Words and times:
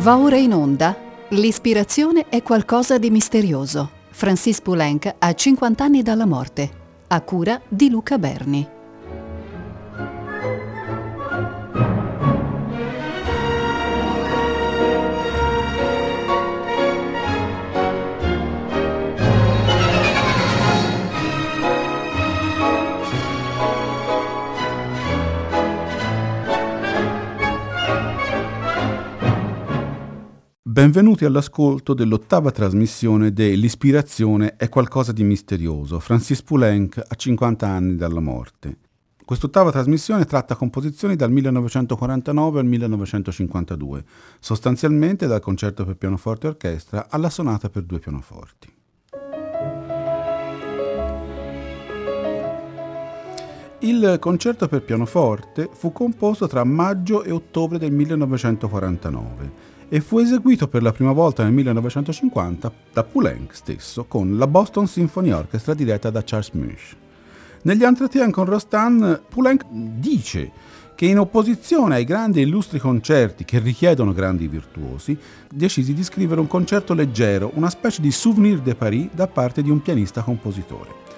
Va 0.00 0.16
ora 0.16 0.38
in 0.38 0.54
onda. 0.54 0.96
L'ispirazione 1.28 2.24
è 2.30 2.42
qualcosa 2.42 2.96
di 2.96 3.10
misterioso. 3.10 3.90
Francis 4.08 4.62
Poulenc 4.62 5.14
ha 5.18 5.34
50 5.34 5.84
anni 5.84 6.02
dalla 6.02 6.24
morte. 6.24 6.70
A 7.08 7.20
cura 7.20 7.60
di 7.68 7.90
Luca 7.90 8.16
Berni. 8.16 8.79
Benvenuti 30.70 31.24
all'ascolto 31.24 31.94
dell'ottava 31.94 32.52
trasmissione 32.52 33.32
de 33.32 33.56
L'ispirazione 33.56 34.54
è 34.54 34.68
qualcosa 34.68 35.10
di 35.10 35.24
misterioso. 35.24 35.98
Francis 35.98 36.42
Poulenc 36.42 36.96
a 36.96 37.12
50 37.16 37.66
anni 37.66 37.96
dalla 37.96 38.20
morte. 38.20 38.76
Quest'ottava 39.24 39.72
trasmissione 39.72 40.26
tratta 40.26 40.54
composizioni 40.54 41.16
dal 41.16 41.32
1949 41.32 42.60
al 42.60 42.66
1952, 42.66 44.04
sostanzialmente 44.38 45.26
dal 45.26 45.40
concerto 45.40 45.84
per 45.84 45.96
pianoforte 45.96 46.46
e 46.46 46.50
orchestra 46.50 47.08
alla 47.10 47.30
sonata 47.30 47.68
per 47.68 47.82
due 47.82 47.98
pianoforti. 47.98 48.72
Il 53.80 54.18
concerto 54.20 54.68
per 54.68 54.82
pianoforte 54.82 55.68
fu 55.72 55.90
composto 55.90 56.46
tra 56.46 56.62
maggio 56.62 57.24
e 57.24 57.32
ottobre 57.32 57.76
del 57.76 57.90
1949 57.90 59.69
e 59.92 60.00
fu 60.00 60.18
eseguito 60.18 60.68
per 60.68 60.82
la 60.82 60.92
prima 60.92 61.10
volta 61.10 61.42
nel 61.42 61.52
1950 61.52 62.72
da 62.92 63.02
Poulenc 63.02 63.54
stesso 63.54 64.04
con 64.04 64.38
la 64.38 64.46
Boston 64.46 64.86
Symphony 64.86 65.32
Orchestra 65.32 65.74
diretta 65.74 66.10
da 66.10 66.22
Charles 66.24 66.50
Munch. 66.52 66.96
Negli 67.62 67.82
entretien 67.82 68.30
con 68.30 68.44
Rostand, 68.44 69.22
Poulenc 69.28 69.64
dice 69.68 70.52
che 70.94 71.06
in 71.06 71.18
opposizione 71.18 71.96
ai 71.96 72.04
grandi 72.04 72.40
e 72.40 72.44
illustri 72.44 72.78
concerti 72.78 73.44
che 73.44 73.58
richiedono 73.58 74.12
grandi 74.12 74.46
virtuosi, 74.46 75.18
decisi 75.50 75.92
di 75.92 76.04
scrivere 76.04 76.40
un 76.40 76.46
concerto 76.46 76.94
leggero, 76.94 77.50
una 77.54 77.70
specie 77.70 78.00
di 78.00 78.12
souvenir 78.12 78.60
de 78.60 78.74
Paris 78.76 79.08
da 79.12 79.26
parte 79.26 79.60
di 79.60 79.70
un 79.70 79.82
pianista 79.82 80.22
compositore. 80.22 81.09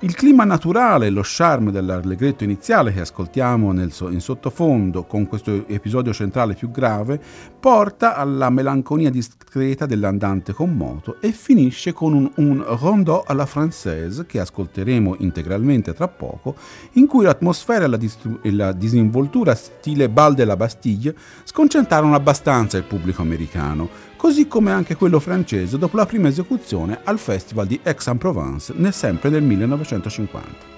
Il 0.00 0.14
clima 0.14 0.44
naturale, 0.44 1.10
lo 1.10 1.22
charme 1.24 1.72
dell'allegretto 1.72 2.44
iniziale 2.44 2.92
che 2.92 3.00
ascoltiamo 3.00 3.72
nel, 3.72 3.92
in 4.10 4.20
sottofondo 4.20 5.02
con 5.02 5.26
questo 5.26 5.66
episodio 5.66 6.12
centrale 6.12 6.54
più 6.54 6.70
grave, 6.70 7.20
porta 7.58 8.14
alla 8.14 8.48
melanconia 8.48 9.10
discreta 9.10 9.86
dell'andante 9.86 10.52
con 10.52 10.72
moto 10.72 11.20
e 11.20 11.32
finisce 11.32 11.92
con 11.92 12.14
un, 12.14 12.30
un 12.36 12.64
rondò 12.78 13.24
alla 13.26 13.42
française 13.42 14.24
che 14.24 14.38
ascolteremo 14.38 15.16
integralmente 15.18 15.92
tra 15.92 16.06
poco, 16.06 16.54
in 16.92 17.08
cui 17.08 17.24
l'atmosfera 17.24 17.86
e 17.86 17.88
la, 17.88 17.96
distru- 17.96 18.38
e 18.40 18.52
la 18.52 18.70
disinvoltura 18.70 19.56
stile 19.56 20.08
Bal 20.08 20.36
la 20.36 20.56
Bastille 20.56 21.12
sconcentrarono 21.42 22.14
abbastanza 22.14 22.76
il 22.76 22.84
pubblico 22.84 23.22
americano, 23.22 23.88
così 24.18 24.48
come 24.48 24.72
anche 24.72 24.96
quello 24.96 25.20
francese 25.20 25.78
dopo 25.78 25.96
la 25.96 26.04
prima 26.04 26.26
esecuzione 26.26 26.98
al 27.04 27.20
Festival 27.20 27.68
di 27.68 27.78
Aix-en-Provence 27.82 28.74
nel 28.76 28.92
sempre 28.92 29.30
del 29.30 29.44
1950. 29.44 30.77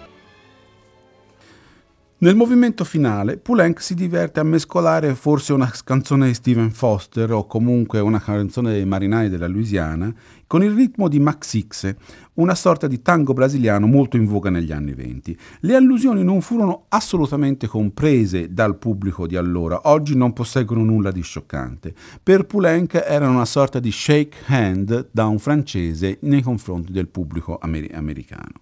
Nel 2.23 2.37
movimento 2.37 2.85
finale, 2.85 3.39
Poulenc 3.39 3.81
si 3.81 3.95
diverte 3.95 4.41
a 4.41 4.43
mescolare 4.43 5.15
forse 5.15 5.55
una 5.55 5.73
canzone 5.83 6.27
di 6.27 6.35
Stephen 6.35 6.71
Foster 6.71 7.33
o 7.33 7.47
comunque 7.47 7.99
una 8.01 8.21
canzone 8.21 8.73
dei 8.73 8.85
marinai 8.85 9.31
della 9.31 9.49
Louisiana 9.49 10.13
con 10.47 10.63
il 10.63 10.73
ritmo 10.73 11.09
di 11.09 11.19
Max 11.19 11.59
X, 11.67 11.95
una 12.35 12.55
sorta 12.55 12.87
di 12.89 13.01
tango 13.01 13.33
brasiliano 13.33 13.87
molto 13.87 14.19
in 14.19 14.27
voga 14.27 14.51
negli 14.51 14.71
anni 14.71 14.93
venti. 14.93 15.35
Le 15.61 15.75
allusioni 15.75 16.23
non 16.23 16.43
furono 16.43 16.85
assolutamente 16.89 17.67
comprese 17.67 18.53
dal 18.53 18.77
pubblico 18.77 19.27
di 19.27 19.37
allora, 19.37 19.81
oggi 19.85 20.15
non 20.15 20.35
posseggono 20.35 20.85
nulla 20.85 21.11
di 21.11 21.23
scioccante. 21.23 21.95
Per 22.23 22.45
Poulenc 22.45 23.03
erano 23.03 23.33
una 23.33 23.47
sorta 23.47 23.81
di 23.81 23.91
shake 23.91 24.37
hand 24.45 25.09
da 25.11 25.25
un 25.25 25.39
francese 25.39 26.19
nei 26.21 26.43
confronti 26.43 26.93
del 26.93 27.09
pubblico 27.09 27.57
amer- 27.59 27.95
americano. 27.95 28.61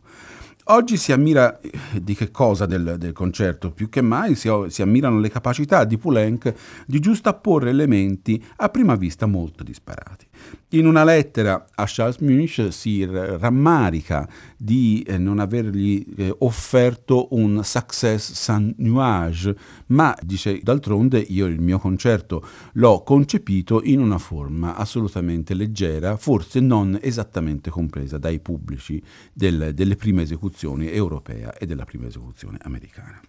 Oggi 0.70 0.98
si 0.98 1.12
ammira 1.12 1.58
eh, 1.60 1.70
di 2.02 2.14
che 2.14 2.30
cosa 2.30 2.66
del, 2.66 2.96
del 2.98 3.12
concerto? 3.12 3.70
Più 3.70 3.88
che 3.88 4.02
mai 4.02 4.34
si, 4.34 4.50
si, 4.68 4.82
ammirano 4.82 5.18
le 5.18 5.30
capacità 5.30 5.84
di 5.84 5.96
Poulenc 5.96 6.52
di 6.86 7.00
giustapporre 7.00 7.70
elementi 7.70 8.44
a 8.56 8.68
prima 8.68 8.94
vista 8.94 9.24
molto 9.24 9.62
disparati. 9.62 10.27
In 10.72 10.86
una 10.86 11.02
lettera 11.02 11.66
a 11.74 11.84
Charles 11.86 12.18
Munch 12.18 12.68
si 12.70 13.02
rammarica 13.06 14.28
di 14.56 15.02
eh, 15.06 15.16
non 15.16 15.38
avergli 15.38 16.04
eh, 16.16 16.34
offerto 16.40 17.28
un 17.30 17.62
success 17.64 18.32
sans 18.32 18.74
nuage, 18.76 19.56
ma 19.86 20.14
dice 20.20 20.60
d'altronde 20.62 21.20
io 21.20 21.46
il 21.46 21.60
mio 21.60 21.78
concerto 21.78 22.46
l'ho 22.72 23.02
concepito 23.02 23.82
in 23.82 24.00
una 24.00 24.18
forma 24.18 24.76
assolutamente 24.76 25.54
leggera, 25.54 26.18
forse 26.18 26.60
non 26.60 26.98
esattamente 27.00 27.70
compresa 27.70 28.18
dai 28.18 28.38
pubblici 28.38 29.02
del, 29.32 29.72
delle 29.74 29.96
prime 29.96 30.22
esecuzioni 30.22 30.90
europea 30.90 31.54
e 31.54 31.64
della 31.64 31.84
prima 31.84 32.06
esecuzione 32.08 32.58
americana. 32.60 33.20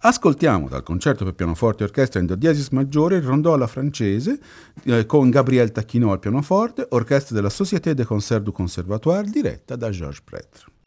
Ascoltiamo 0.00 0.68
dal 0.68 0.84
concerto 0.84 1.24
per 1.24 1.34
pianoforte 1.34 1.82
e 1.82 1.86
orchestra 1.86 2.20
in 2.20 2.26
do 2.26 2.36
diesis 2.36 2.68
maggiore 2.68 3.16
il 3.16 3.22
rondò 3.22 3.54
alla 3.54 3.66
francese 3.66 4.38
eh, 4.84 5.06
con 5.06 5.28
Gabriel 5.28 5.72
Tacchino 5.72 6.12
al 6.12 6.20
pianoforte, 6.20 6.86
orchestra 6.90 7.34
della 7.34 7.50
Société 7.50 7.94
de 7.94 8.04
Concert 8.04 8.44
du 8.44 8.52
Conservatoire 8.52 9.28
diretta 9.28 9.74
da 9.74 9.90
Georges 9.90 10.20
Pretre. 10.20 10.77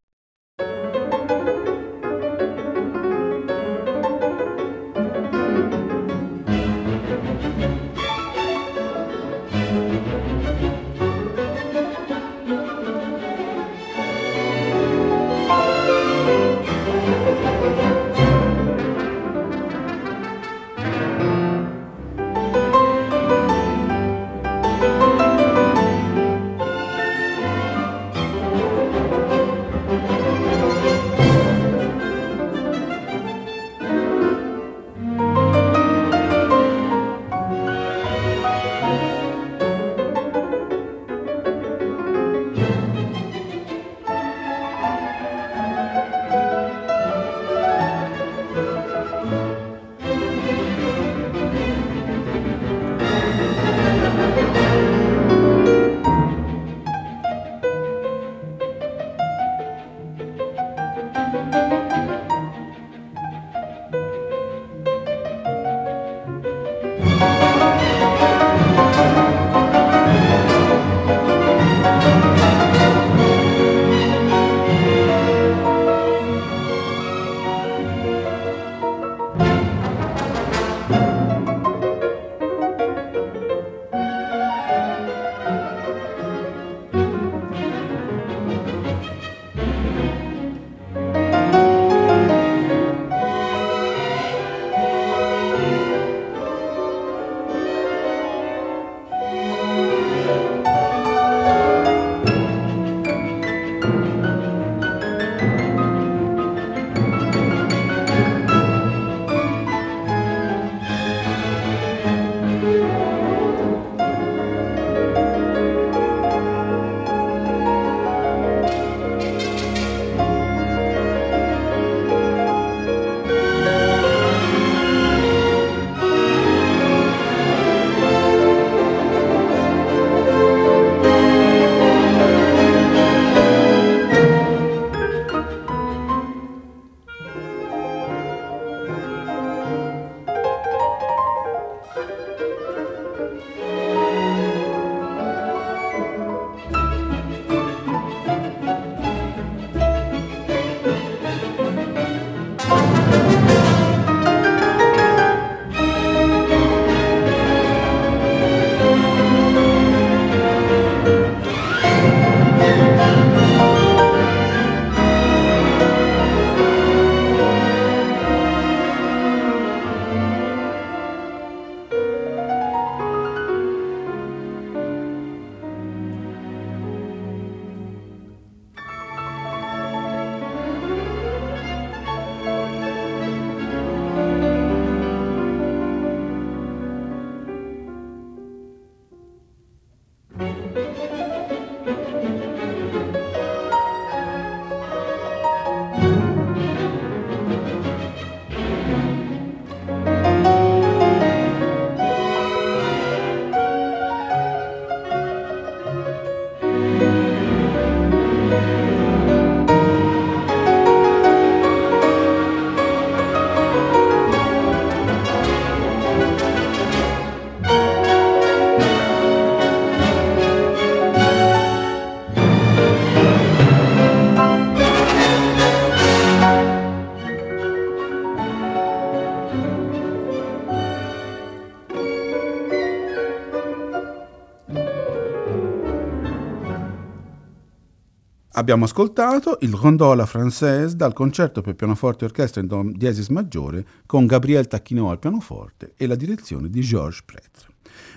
Abbiamo 238.53 238.83
ascoltato 238.83 239.59
il 239.61 239.73
Rondola 239.73 240.25
Française 240.25 240.91
dal 240.91 241.13
concerto 241.13 241.61
per 241.61 241.73
pianoforte 241.75 242.25
e 242.25 242.27
orchestra 242.27 242.59
in 242.59 242.67
Do 242.67 242.83
diesis 242.93 243.29
maggiore 243.29 243.85
con 244.05 244.25
Gabriel 244.25 244.67
Tacchino 244.67 245.09
al 245.09 245.19
pianoforte 245.19 245.93
e 245.95 246.05
la 246.05 246.15
direzione 246.15 246.69
di 246.69 246.81
Georges 246.81 247.23
Prêtre. 247.23 247.67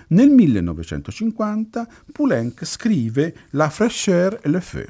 Nel 0.09 0.29
1950 0.29 1.87
Poulenc 2.11 2.65
scrive 2.65 3.33
La 3.51 3.69
fraîcheur 3.69 4.37
et 4.41 4.49
le 4.49 4.59
feu, 4.59 4.85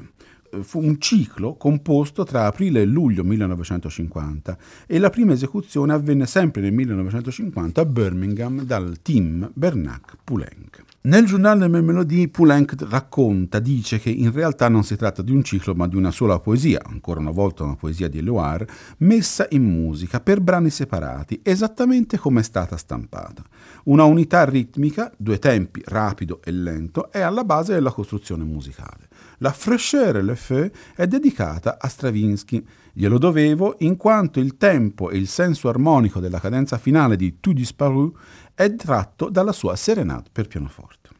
fu 0.60 0.82
un 0.82 0.98
ciclo 1.00 1.54
composto 1.56 2.24
tra 2.24 2.46
aprile 2.46 2.82
e 2.82 2.84
luglio 2.84 3.24
1950 3.24 4.58
e 4.86 4.98
la 4.98 5.10
prima 5.10 5.32
esecuzione 5.32 5.92
avvenne 5.92 6.26
sempre 6.26 6.62
nel 6.62 6.72
1950 6.72 7.80
a 7.80 7.84
Birmingham 7.84 8.62
dal 8.62 8.98
team 9.02 9.50
Bernac-Poulenc. 9.52 10.84
Nel 11.06 11.24
giornale 11.24 11.68
Melodie 11.68 12.28
Poulenc 12.28 12.74
racconta, 12.88 13.60
dice 13.60 14.00
che 14.00 14.10
in 14.10 14.32
realtà 14.32 14.68
non 14.68 14.82
si 14.82 14.96
tratta 14.96 15.22
di 15.22 15.30
un 15.30 15.44
ciclo 15.44 15.72
ma 15.72 15.86
di 15.86 15.94
una 15.94 16.10
sola 16.10 16.40
poesia, 16.40 16.82
ancora 16.84 17.20
una 17.20 17.30
volta 17.30 17.62
una 17.62 17.76
poesia 17.76 18.08
di 18.08 18.18
Eluard, 18.18 18.68
messa 18.98 19.46
in 19.50 19.62
musica 19.62 20.18
per 20.18 20.40
brani 20.40 20.68
separati, 20.68 21.38
esattamente 21.44 22.18
come 22.18 22.40
è 22.40 22.42
stata 22.42 22.76
stampata. 22.76 23.44
Una 23.84 24.02
unità 24.02 24.44
ritmica, 24.44 25.12
due 25.16 25.38
tempi, 25.38 25.80
rapido 25.84 26.40
e 26.42 26.50
lento, 26.50 27.12
è 27.12 27.20
alla 27.20 27.44
base 27.44 27.74
della 27.74 27.92
costruzione 27.92 28.42
musicale. 28.42 29.06
La 29.38 29.52
Fraîcheur 29.52 30.16
et 30.16 30.22
le 30.22 30.34
Feu 30.34 30.70
è 30.94 31.06
dedicata 31.06 31.76
a 31.78 31.88
Stravinsky. 31.88 32.64
Glielo 32.92 33.18
dovevo 33.18 33.76
in 33.80 33.96
quanto 33.96 34.40
il 34.40 34.56
tempo 34.56 35.10
e 35.10 35.18
il 35.18 35.28
senso 35.28 35.68
armonico 35.68 36.20
della 36.20 36.40
cadenza 36.40 36.78
finale 36.78 37.16
di 37.16 37.38
Tout 37.40 37.54
disparu 37.54 38.16
è 38.54 38.74
tratto 38.74 39.28
dalla 39.28 39.52
sua 39.52 39.76
Serenade 39.76 40.30
per 40.32 40.48
pianoforte. 40.48 41.10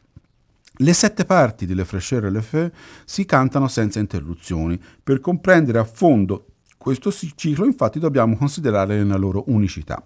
Le 0.79 0.93
sette 0.93 1.25
parti 1.25 1.65
di 1.65 1.75
Le 1.75 1.85
Fraîcheur 1.85 2.25
et 2.25 2.31
le 2.31 2.41
Feu 2.41 2.71
si 3.05 3.25
cantano 3.25 3.67
senza 3.67 3.99
interruzioni. 3.99 4.79
Per 5.03 5.19
comprendere 5.19 5.77
a 5.77 5.83
fondo 5.83 6.45
questo 6.77 7.11
ciclo 7.11 7.65
infatti 7.65 7.99
dobbiamo 7.99 8.37
considerare 8.37 8.97
nella 8.97 9.17
loro 9.17 9.43
unicità 9.47 10.03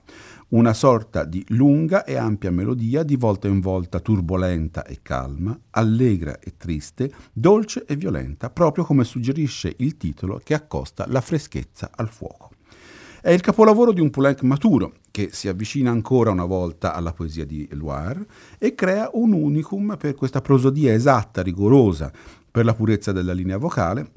una 0.52 0.74
sorta 0.74 1.24
di 1.24 1.44
lunga 1.50 2.04
e 2.04 2.16
ampia 2.16 2.52
melodia 2.52 3.04
di 3.04 3.16
volta 3.16 3.48
in 3.48 3.62
volta 3.62 4.00
turbolenta 4.00 4.84
e 4.84 5.00
calma, 5.02 5.58
allegra 5.72 6.40
e 6.40 6.54
triste, 6.58 7.12
dolce 7.32 7.86
e 7.86 7.96
violenta, 7.96 8.50
proprio 8.50 8.84
come 8.84 9.04
suggerisce 9.04 9.74
il 9.78 9.96
titolo 9.96 10.42
che 10.44 10.54
accosta 10.54 11.06
la 11.08 11.22
freschezza 11.22 11.92
al 11.96 12.10
fuoco. 12.10 12.50
È 13.22 13.30
il 13.30 13.40
capolavoro 13.40 13.94
di 13.94 14.02
un 14.02 14.10
Poulenc 14.10 14.42
maturo, 14.42 14.94
che 15.12 15.30
si 15.32 15.48
avvicina 15.48 15.92
ancora 15.92 16.32
una 16.32 16.46
volta 16.46 16.94
alla 16.96 17.14
poesia 17.14 17.46
di 17.46 17.68
Loire 17.72 18.26
e 18.58 18.74
crea 18.74 19.10
un 19.14 19.32
unicum 19.34 19.96
per 19.98 20.16
questa 20.16 20.42
prosodia 20.42 20.94
esatta, 20.94 21.42
rigorosa, 21.42 22.12
per 22.50 22.66
la 22.66 22.74
purezza 22.74 23.12
della 23.12 23.34
linea 23.34 23.58
vocale, 23.58 24.12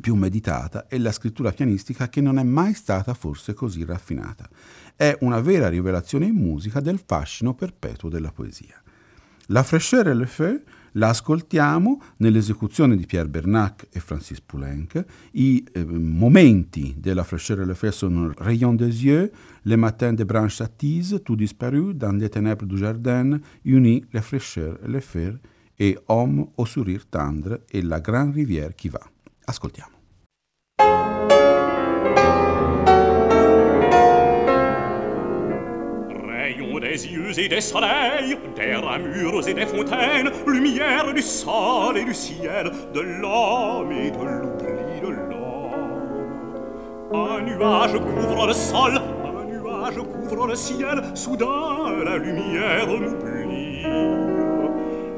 più 0.00 0.14
meditata, 0.14 0.86
e 0.88 0.98
la 0.98 1.10
scrittura 1.10 1.52
pianistica 1.52 2.08
che 2.08 2.20
non 2.20 2.38
è 2.38 2.42
mai 2.42 2.74
stata 2.74 3.14
forse 3.14 3.52
così 3.54 3.84
raffinata. 3.84 4.48
È 4.96 5.14
una 5.20 5.40
vera 5.40 5.68
rivelazione 5.68 6.24
in 6.24 6.34
musica 6.34 6.80
del 6.80 6.98
fascino 7.04 7.54
perpetuo 7.54 8.08
della 8.08 8.32
poesia. 8.32 8.82
La 9.48 9.62
fraîcheur 9.62 10.08
et 10.08 10.16
le 10.16 10.26
feu 10.26 10.62
la 10.92 11.10
ascoltiamo 11.10 12.00
nell'esecuzione 12.16 12.96
di 12.96 13.04
Pierre 13.04 13.28
Bernac 13.28 13.88
e 13.92 14.00
Francis 14.00 14.40
Poulenc. 14.40 15.04
I 15.32 15.64
eh, 15.70 15.84
momenti 15.84 16.94
della 16.98 17.22
Fraîcheur 17.22 17.60
et 17.60 17.66
le 17.66 17.74
feu 17.74 17.92
sono 17.92 18.32
Rayon 18.38 18.74
des 18.74 19.04
yeux, 19.04 19.30
Le 19.64 19.76
matin 19.76 20.14
des 20.14 20.24
branches 20.24 20.62
attises, 20.62 21.20
Tout 21.22 21.36
disparu, 21.36 21.92
Dans 21.94 22.16
les 22.18 22.30
ténèbres 22.30 22.64
du 22.64 22.78
jardin, 22.78 23.38
Uni, 23.64 24.04
La 24.12 24.22
fraîcheur 24.22 24.78
et 24.82 24.88
le 24.88 25.00
feu 25.00 25.38
e 25.78 25.94
Homme 26.08 26.48
au 26.56 26.64
sourire 26.64 27.04
tendre 27.10 27.60
e 27.70 27.82
La 27.82 28.00
grande 28.00 28.34
rivière 28.34 28.74
qui 28.74 28.88
va. 28.88 29.00
Ascoltiamo. 29.46 29.95
Et 37.38 37.48
des 37.48 37.60
soleils, 37.60 38.38
des 38.56 38.74
ramures 38.74 39.46
et 39.46 39.54
des 39.54 39.66
fontaines, 39.66 40.30
lumière 40.46 41.12
du 41.12 41.20
sol 41.20 41.98
et 41.98 42.04
du 42.04 42.14
ciel, 42.14 42.70
de 42.94 43.00
l'homme 43.00 43.92
et 43.92 44.10
de 44.10 44.24
l'oubli 44.24 45.00
de 45.02 45.08
l'homme. 45.08 45.36
Un 47.12 47.42
nuage 47.42 47.92
couvre 47.92 48.46
le 48.46 48.52
sol, 48.52 49.00
un 49.24 49.44
nuage 49.44 49.96
couvre 49.96 50.46
le 50.46 50.54
ciel, 50.54 51.02
soudain 51.14 52.04
la 52.04 52.16
lumière 52.16 52.86
m'oublie. 52.86 53.82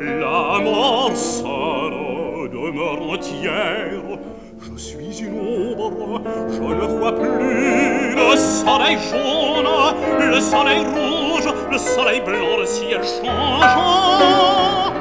La 0.00 0.58
mort 0.62 1.16
seule 1.16 2.50
demeure 2.50 3.02
entière, 3.10 4.18
je 4.60 4.76
suis 4.76 5.20
une 5.20 5.38
ombre, 5.38 6.20
je 6.48 6.62
ne 6.62 6.98
vois 6.98 7.12
plus 7.12 8.14
le 8.16 8.36
soleil 8.36 8.98
jaune, 9.10 9.68
le 10.30 10.40
soleil 10.40 10.80
rouge, 10.80 11.52
le 11.70 11.78
soleil 11.78 12.20
blanc, 12.20 12.56
le 12.58 12.66
ciel 12.66 13.02
changeant. 13.02 14.92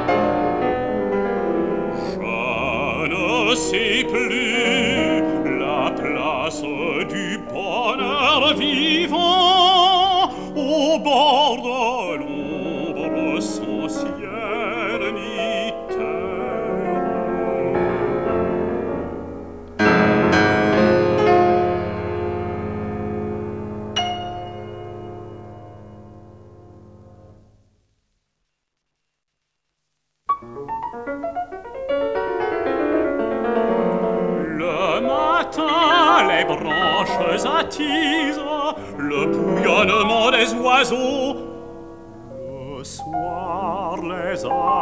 Je 3.09 3.51
ne 3.51 3.55
sais 3.55 4.03
plus 4.03 4.46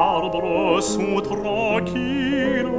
arbres 0.06 0.82
sont 0.82 1.20
tranquilles. 1.22 2.70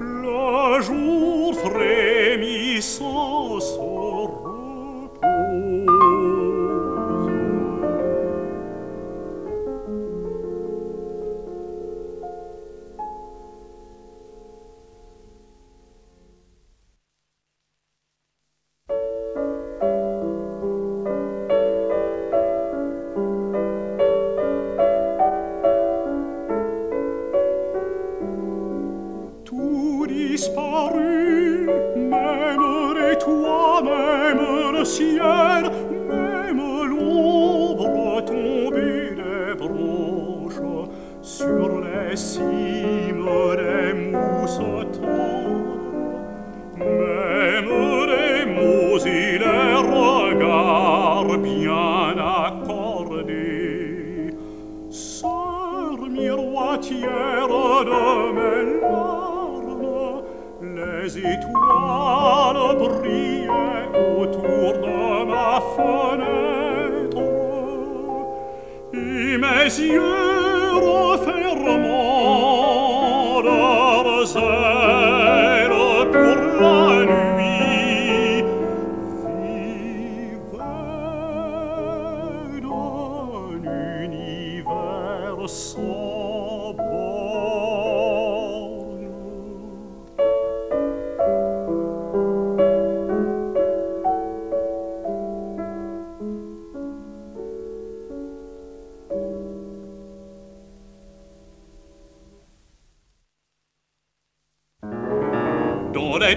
Le 0.00 0.80
jour 0.80 1.54
frémissant 1.64 3.60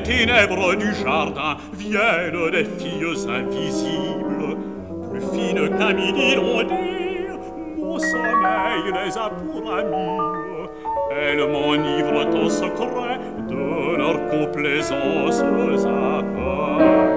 ténèbres 0.04 0.76
du 0.76 0.94
jardin 0.94 1.58
viennent 1.74 2.52
des 2.52 2.66
filles 2.66 3.28
invisibles, 3.28 4.58
plus 5.12 5.22
fines 5.34 5.70
qu'à 5.78 5.94
midi 5.94 6.38
mon 7.78 8.00
sommeil 8.00 8.92
les 9.06 9.18
a 9.18 9.30
pour 9.30 9.74
amis. 9.74 10.20
Elles 11.12 11.38
m'enivrent 11.38 12.28
en 12.36 12.50
secret 12.50 13.20
de 13.50 13.98
leur 13.98 14.30
complaisance 14.30 15.42
aveugles. 15.42 17.13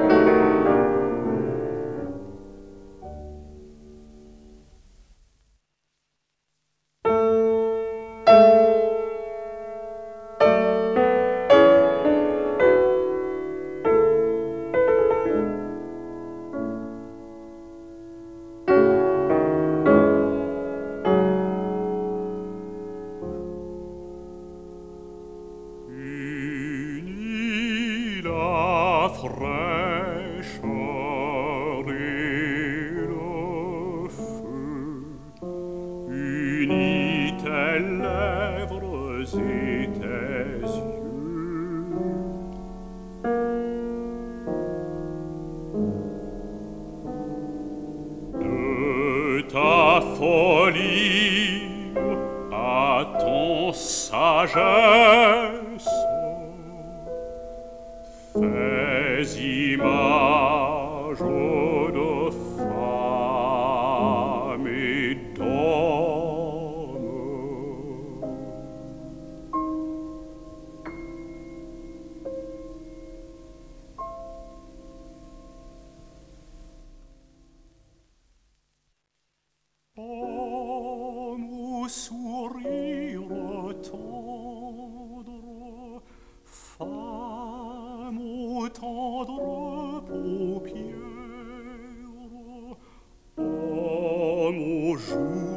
Grande 95.17 95.56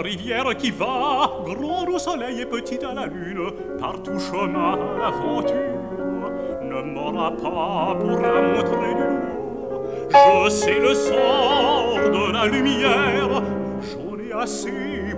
rivière 0.00 0.56
qui 0.56 0.70
va, 0.70 1.30
grande 1.44 1.90
au 1.90 1.98
soleil 1.98 2.40
et 2.40 2.46
petite 2.46 2.84
à 2.84 2.94
la 2.94 3.06
lune, 3.06 3.50
par 3.78 4.02
tout 4.02 4.18
chemin 4.18 4.78
l'aventure, 4.98 6.32
ne 6.62 6.82
m'aura 6.82 7.30
pas 7.32 7.96
pour 7.98 8.18
la 8.20 8.40
montrer 8.42 8.94
du 8.94 9.02
loin. 9.02 10.44
Je 10.44 10.50
sais 10.50 10.80
le 10.80 10.94
sort 10.94 11.98
de 12.12 12.32
la 12.32 12.46
lumière, 12.46 13.42
j'en 13.80 14.18
ai 14.18 14.32
assez 14.42 14.70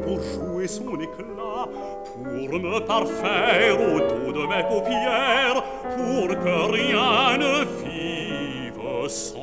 pour 0.05 0.21
jouer 0.21 0.67
son 0.67 0.99
éclat, 1.01 1.67
pour 2.15 2.59
me 2.59 2.79
parfaire 2.81 3.81
au 3.81 3.99
dos 4.01 4.33
de 4.33 4.47
mes 4.47 4.65
paupières, 4.69 5.62
pour 5.97 6.29
que 6.29 6.73
rien 6.73 7.39
ne 7.39 7.65
vive 7.85 9.09
sans 9.09 9.41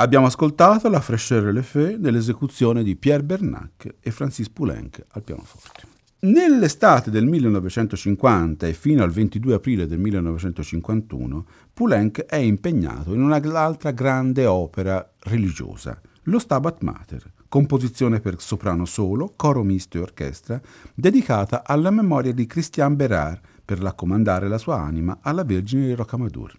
Abbiamo 0.00 0.26
ascoltato 0.26 0.88
La 0.88 1.00
fraîcheur 1.00 1.48
et 1.48 1.52
le 1.52 1.62
feu 1.64 1.96
nell'esecuzione 1.98 2.84
di 2.84 2.94
Pierre 2.94 3.24
Bernac 3.24 3.96
e 3.98 4.12
Francis 4.12 4.48
Poulenc 4.48 5.04
al 5.08 5.24
pianoforte. 5.24 5.82
Nell'estate 6.20 7.10
del 7.10 7.26
1950 7.26 8.68
e 8.68 8.74
fino 8.74 9.02
al 9.02 9.10
22 9.10 9.54
aprile 9.54 9.88
del 9.88 9.98
1951, 9.98 11.46
Poulenc 11.74 12.20
è 12.26 12.36
impegnato 12.36 13.12
in 13.12 13.22
un'altra 13.22 13.90
grande 13.90 14.46
opera 14.46 15.14
religiosa, 15.24 16.00
lo 16.22 16.38
Stabat 16.38 16.80
Mater, 16.82 17.32
composizione 17.48 18.20
per 18.20 18.40
soprano 18.40 18.84
solo, 18.84 19.32
coro 19.34 19.64
misto 19.64 19.98
e 19.98 20.02
orchestra, 20.02 20.60
dedicata 20.94 21.64
alla 21.66 21.90
memoria 21.90 22.32
di 22.32 22.46
Christian 22.46 22.94
Bérard 22.94 23.40
per 23.64 23.80
raccomandare 23.80 24.46
la 24.46 24.58
sua 24.58 24.78
anima 24.78 25.18
alla 25.22 25.42
Vergine 25.42 25.86
di 25.86 25.94
Rocamadour. 25.94 26.56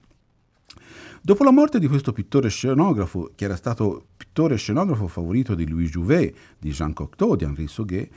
Dopo 1.22 1.44
la 1.44 1.52
morte 1.52 1.80
di 1.80 1.88
questo 1.88 2.14
pittore 2.14 2.50
scenografo, 2.50 3.32
che 3.36 3.44
era 3.44 3.58
stato 3.58 4.06
pittore 4.16 4.56
scenografo 4.56 5.08
favorito 5.08 5.54
di 5.54 5.68
Louis 5.68 5.90
Jouvet, 5.90 6.34
di 6.58 6.72
Jean 6.72 6.94
Cocteau, 6.94 7.36
di 7.36 7.44
Henri 7.44 7.68
Sauguet, 7.68 8.10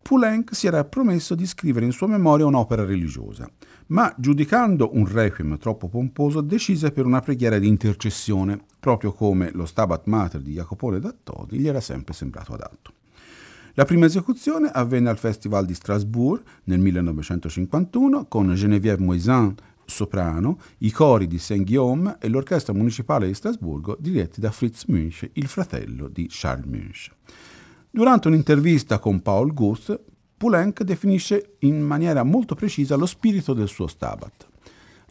Poulenc 0.00 0.54
si 0.54 0.66
era 0.66 0.84
promesso 0.84 1.34
di 1.34 1.46
scrivere 1.46 1.84
in 1.84 1.92
sua 1.92 2.06
memoria 2.06 2.46
un'opera 2.46 2.84
religiosa, 2.84 3.50
ma 3.88 4.14
giudicando 4.16 4.90
un 4.94 5.06
requiem 5.06 5.58
troppo 5.58 5.88
pomposo 5.88 6.40
decise 6.40 6.92
per 6.92 7.04
una 7.04 7.20
preghiera 7.20 7.58
di 7.58 7.66
intercessione, 7.66 8.58
proprio 8.78 9.12
come 9.12 9.50
lo 9.52 9.66
Stabat 9.66 10.06
Mater 10.06 10.40
di 10.40 10.52
Jacopone 10.52 11.00
da 11.00 11.14
Todi 11.22 11.58
gli 11.58 11.68
era 11.68 11.80
sempre 11.80 12.14
sembrato 12.14 12.54
adatto. 12.54 12.92
La 13.74 13.84
prima 13.84 14.06
esecuzione 14.06 14.70
avvenne 14.72 15.10
al 15.10 15.18
Festival 15.18 15.66
di 15.66 15.74
Strasbourg 15.74 16.42
nel 16.64 16.78
1951 16.78 18.26
con 18.26 18.54
Geneviève 18.54 19.02
Moisin 19.02 19.54
soprano, 19.88 20.58
i 20.78 20.90
cori 20.90 21.26
di 21.26 21.38
Saint-Guillaume 21.38 22.18
e 22.20 22.28
l'orchestra 22.28 22.72
municipale 22.72 23.26
di 23.26 23.34
Strasburgo 23.34 23.96
diretti 23.98 24.40
da 24.40 24.50
Fritz 24.50 24.84
Münch, 24.84 25.28
il 25.32 25.46
fratello 25.46 26.08
di 26.08 26.26
Charles 26.28 26.66
Münch. 26.66 27.10
Durante 27.90 28.28
un'intervista 28.28 28.98
con 28.98 29.20
Paul 29.22 29.52
Guth, 29.54 30.00
Poulenc 30.36 30.82
definisce 30.82 31.56
in 31.60 31.80
maniera 31.80 32.22
molto 32.22 32.54
precisa 32.54 32.96
lo 32.96 33.06
spirito 33.06 33.54
del 33.54 33.66
suo 33.66 33.86
Stabat. 33.86 34.48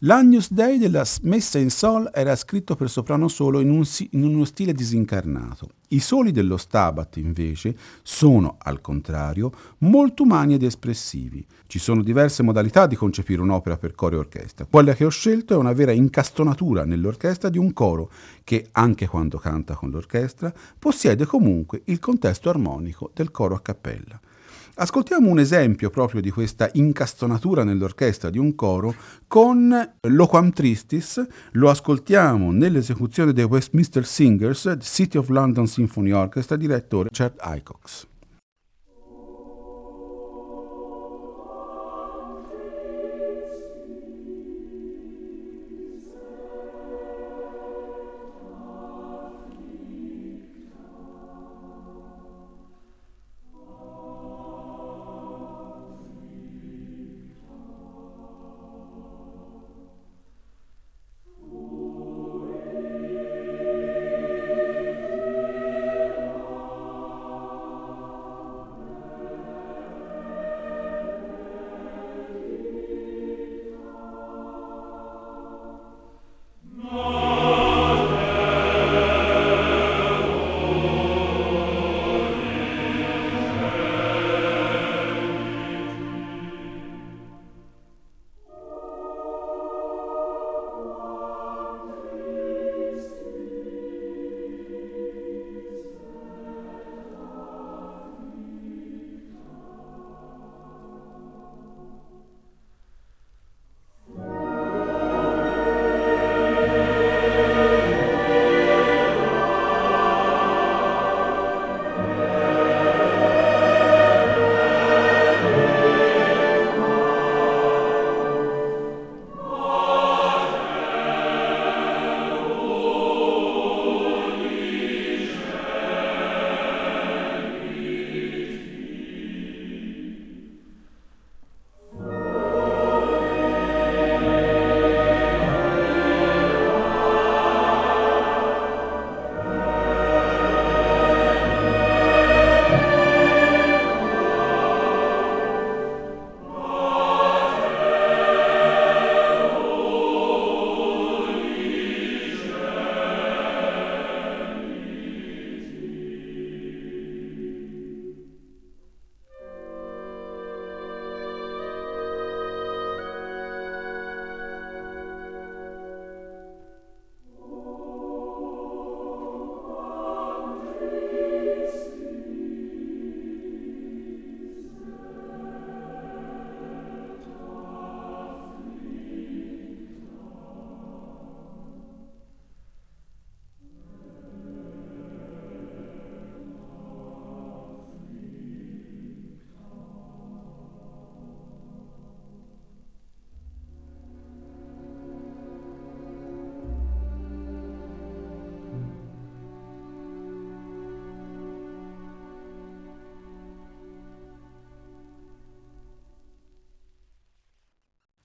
L'Agnus 0.02 0.52
Dei 0.52 0.78
della 0.78 1.04
Messa 1.22 1.58
in 1.58 1.70
Sol 1.70 2.08
era 2.14 2.36
scritto 2.36 2.76
per 2.76 2.88
soprano 2.88 3.26
solo 3.26 3.58
in, 3.58 3.68
un, 3.68 3.84
in, 4.10 4.22
uno 4.22 4.44
stile 4.44 4.72
disincarnato. 4.72 5.70
I 5.88 5.98
soli 5.98 6.30
dello 6.30 6.56
Stabat, 6.56 7.16
invece, 7.16 7.76
sono, 8.02 8.58
al 8.60 8.80
contrario, 8.80 9.50
molto 9.78 10.22
umani 10.22 10.54
ed 10.54 10.62
espressivi. 10.62 11.44
Ci 11.66 11.80
sono 11.80 12.04
diverse 12.04 12.44
modalità 12.44 12.86
di 12.86 12.94
concepire 12.94 13.40
un'opera 13.40 13.76
per 13.76 13.96
coro 13.96 14.14
e 14.14 14.18
orchestra. 14.20 14.68
Quella 14.70 14.94
che 14.94 15.04
ho 15.04 15.10
scelto 15.10 15.54
è 15.54 15.56
una 15.56 15.72
vera 15.72 15.90
incastonatura 15.90 16.84
nell'orchestra 16.84 17.48
di 17.48 17.58
un 17.58 17.72
coro 17.72 18.08
che, 18.44 18.68
anche 18.70 19.08
quando 19.08 19.38
canta 19.38 19.74
con 19.74 19.90
l'orchestra, 19.90 20.54
possiede 20.78 21.26
comunque 21.26 21.82
il 21.86 21.98
contesto 21.98 22.48
armonico 22.48 23.10
del 23.12 23.32
coro 23.32 23.56
a 23.56 23.60
cappella. 23.60 24.20
Ascoltiamo 24.80 25.28
un 25.28 25.40
esempio 25.40 25.90
proprio 25.90 26.20
di 26.20 26.30
questa 26.30 26.70
incastonatura 26.74 27.64
nell'orchestra 27.64 28.30
di 28.30 28.38
un 28.38 28.54
coro 28.54 28.94
con 29.26 29.74
Loquam 30.02 30.52
Tristis, 30.52 31.26
lo 31.52 31.68
ascoltiamo 31.68 32.52
nell'esecuzione 32.52 33.32
dei 33.32 33.42
Westminster 33.42 34.06
Singers, 34.06 34.76
City 34.78 35.18
of 35.18 35.30
London 35.30 35.66
Symphony 35.66 36.12
Orchestra, 36.12 36.54
direttore 36.54 37.08
Richard 37.08 37.38
Icox. 37.42 38.06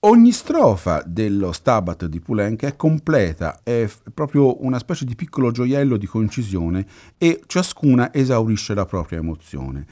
Ogni 0.06 0.32
strofa 0.32 1.02
dello 1.06 1.50
Stabat 1.50 2.04
di 2.04 2.20
Poulenc 2.20 2.64
è 2.64 2.76
completa, 2.76 3.60
è 3.62 3.88
proprio 4.12 4.62
una 4.62 4.78
specie 4.78 5.06
di 5.06 5.14
piccolo 5.14 5.50
gioiello 5.50 5.96
di 5.96 6.04
concisione 6.04 6.86
e 7.16 7.40
ciascuna 7.46 8.12
esaurisce 8.12 8.74
la 8.74 8.84
propria 8.84 9.20
emozione. 9.20 9.86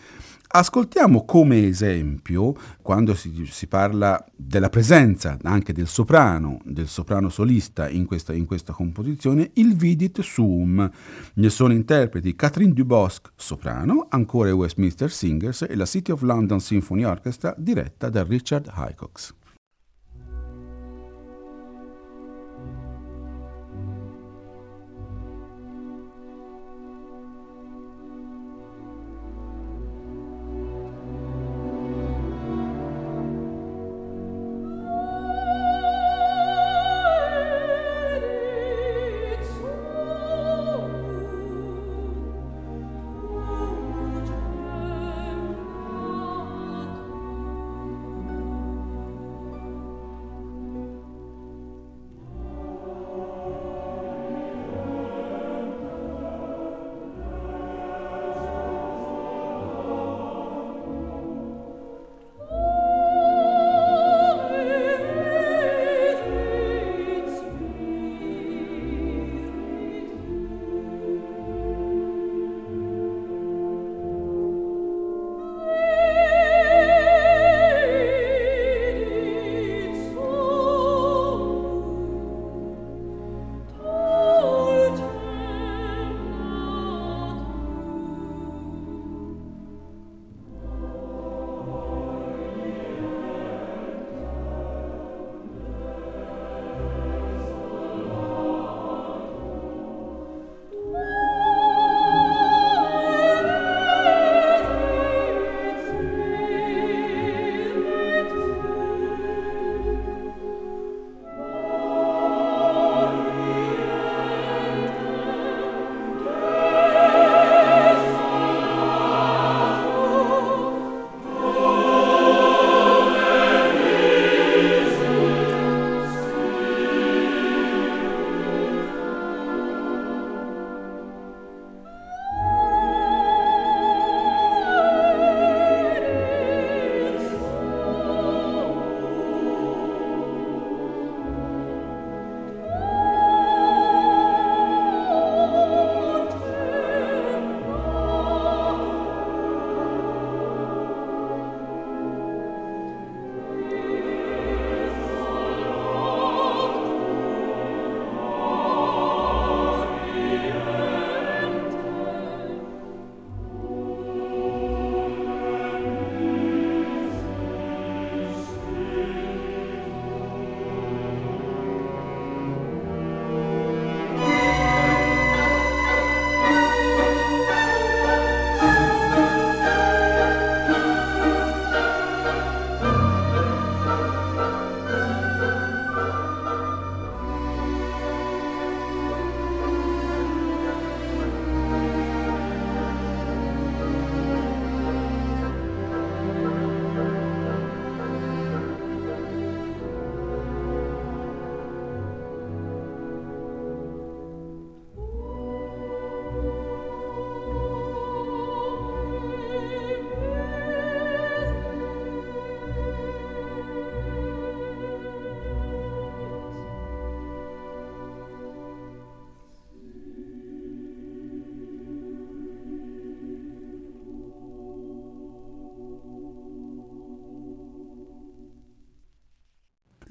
Ascoltiamo 0.49 1.25
come 1.25 1.67
esempio, 1.67 2.55
quando 2.83 3.15
si, 3.15 3.47
si, 3.51 3.67
parla 3.69 4.23
della 4.37 4.69
presenza 4.69 5.39
anche 5.45 5.73
del 5.73 5.87
soprano, 5.87 6.61
del 6.63 6.89
soprano 6.89 7.31
solista 7.31 7.89
in 7.89 8.05
questa, 8.05 8.35
in 8.35 8.45
questa 8.45 8.75
composizione, 8.75 9.53
il 9.55 9.75
Vidit 9.75 10.21
Sum. 10.21 10.91
Ne 11.33 11.49
sono 11.49 11.73
interpreti 11.73 12.37
Catherine 12.37 12.75
Dubosc, 12.75 13.31
soprano, 13.35 14.09
ancora 14.11 14.51
i 14.51 14.53
Westminster 14.53 15.11
Singers 15.11 15.63
e 15.63 15.75
la 15.75 15.87
City 15.87 16.13
of 16.13 16.21
London 16.21 16.61
Symphony 16.61 17.05
Orchestra 17.05 17.55
diretta 17.57 18.11
da 18.11 18.23
Richard 18.23 18.71
Hicox. 18.77 19.41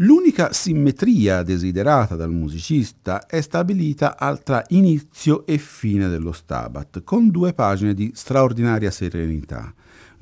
L'unica 0.03 0.51
simmetria 0.51 1.43
desiderata 1.43 2.15
dal 2.15 2.31
musicista 2.31 3.27
è 3.27 3.39
stabilita 3.39 4.15
tra 4.43 4.63
inizio 4.69 5.45
e 5.45 5.59
fine 5.59 6.07
dello 6.07 6.31
Stabat, 6.31 7.03
con 7.03 7.29
due 7.29 7.53
pagine 7.53 7.93
di 7.93 8.11
straordinaria 8.15 8.89
serenità 8.89 9.71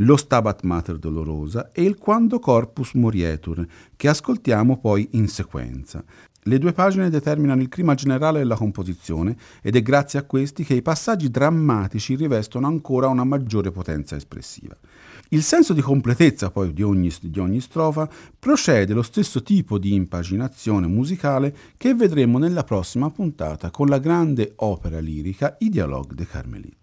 lo 0.01 0.17
Stabat 0.17 0.63
Mater 0.63 0.97
Dolorosa 0.97 1.71
e 1.71 1.83
il 1.83 1.97
Quando 1.97 2.39
Corpus 2.39 2.93
Morietur, 2.93 3.65
che 3.95 4.07
ascoltiamo 4.09 4.79
poi 4.79 5.07
in 5.11 5.27
sequenza. 5.27 6.03
Le 6.43 6.57
due 6.57 6.71
pagine 6.71 7.09
determinano 7.09 7.61
il 7.61 7.69
clima 7.69 7.95
generale 7.95 8.39
della 8.39 8.55
composizione 8.55 9.35
ed 9.61 9.75
è 9.75 9.81
grazie 9.81 10.19
a 10.19 10.23
questi 10.23 10.63
che 10.63 10.73
i 10.73 10.81
passaggi 10.81 11.29
drammatici 11.29 12.15
rivestono 12.15 12.67
ancora 12.67 13.07
una 13.07 13.25
maggiore 13.25 13.71
potenza 13.71 14.15
espressiva. 14.15 14.75
Il 15.31 15.43
senso 15.43 15.73
di 15.73 15.81
completezza 15.81 16.49
poi 16.49 16.73
di 16.73 16.81
ogni, 16.81 17.11
di 17.21 17.39
ogni 17.39 17.61
strofa 17.61 18.09
procede 18.39 18.95
lo 18.95 19.03
stesso 19.03 19.43
tipo 19.43 19.77
di 19.77 19.93
impaginazione 19.93 20.87
musicale 20.87 21.55
che 21.77 21.93
vedremo 21.93 22.39
nella 22.39 22.63
prossima 22.63 23.11
puntata 23.11 23.69
con 23.69 23.87
la 23.89 23.99
grande 23.99 24.53
opera 24.55 24.97
lirica 24.97 25.55
I 25.59 25.69
Dialogue 25.69 26.15
de 26.15 26.25
Carmelit. 26.25 26.77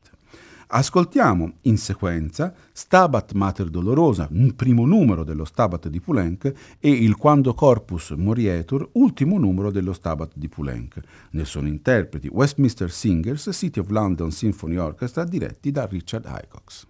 Ascoltiamo 0.69 1.55
in 1.63 1.77
sequenza 1.77 2.55
Stabat 2.73 3.33
Mater 3.33 3.69
Dolorosa, 3.69 4.29
primo 4.55 4.87
numero 4.87 5.25
dello 5.25 5.45
Stabat 5.45 5.89
di 5.89 6.01
Poulenc, 6.01 6.53
e 6.79 6.89
il 6.89 7.17
Quando 7.17 7.53
Corpus 7.53 8.11
Morietur, 8.11 8.91
ultimo 8.93 9.39
numero 9.39 9.73
dello 9.73 9.93
Stabat 9.93 10.33
di 10.37 10.49
Poulenc. 10.49 11.01
Ne 11.31 11.45
sono 11.45 11.67
interpreti 11.67 12.29
Westminster 12.29 12.93
Singers, 12.93 13.49
City 13.53 13.81
of 13.81 13.91
London 13.91 14.31
Symphony 14.31 14.77
Orchestra, 14.77 15.25
diretti 15.25 15.73
da 15.73 15.87
Richard 15.87 16.27
Hycox. 16.27 16.87